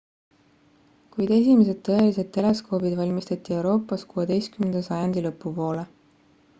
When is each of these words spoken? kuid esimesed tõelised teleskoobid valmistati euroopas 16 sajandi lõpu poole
kuid 1.15 1.33
esimesed 1.35 1.83
tõelised 1.89 2.31
teleskoobid 2.39 2.97
valmistati 3.03 3.57
euroopas 3.59 4.07
16 4.15 4.87
sajandi 4.91 5.29
lõpu 5.29 5.57
poole 5.61 5.87